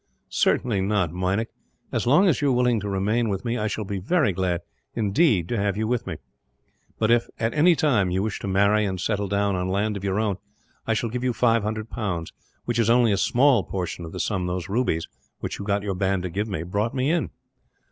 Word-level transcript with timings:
"Certainly 0.29 0.81
not, 0.81 1.13
Meinik. 1.13 1.49
As 1.91 2.07
long 2.07 2.27
as 2.27 2.41
you 2.41 2.49
are 2.49 2.53
willing 2.53 2.79
to 2.79 2.89
remain 2.89 3.29
with 3.29 3.45
me, 3.45 3.59
I 3.59 3.67
shall 3.67 3.83
be 3.83 3.99
very 3.99 4.31
glad, 4.31 4.61
indeed, 4.95 5.47
to 5.49 5.59
have 5.59 5.77
you; 5.77 5.95
but 6.97 7.11
if, 7.11 7.29
at 7.37 7.53
any 7.53 7.75
time, 7.75 8.09
you 8.09 8.23
wish 8.23 8.39
to 8.39 8.47
marry 8.47 8.83
and 8.83 8.99
settle 8.99 9.27
down 9.27 9.55
on 9.55 9.67
land 9.67 9.95
of 9.95 10.03
your 10.03 10.19
own, 10.19 10.37
I 10.87 10.95
shall 10.95 11.11
give 11.11 11.23
you 11.23 11.33
five 11.33 11.61
hundred 11.61 11.91
pounds 11.91 12.33
which 12.65 12.79
is 12.79 12.89
only 12.89 13.11
a 13.11 13.15
small 13.15 13.61
portion 13.63 14.03
of 14.03 14.11
the 14.11 14.19
sum 14.19 14.47
those 14.47 14.67
rubies, 14.69 15.07
which 15.39 15.59
you 15.59 15.65
got 15.65 15.83
your 15.83 15.93
band 15.93 16.23
to 16.23 16.31
give 16.31 16.47
me, 16.47 16.63
brought 16.63 16.95
me 16.95 17.11
in." 17.11 17.29